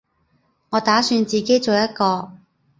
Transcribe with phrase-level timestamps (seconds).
[0.71, 2.31] 我打算自己做一個